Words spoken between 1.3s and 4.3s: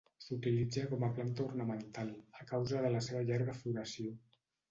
ornamental, a causa de la seva llarga floració.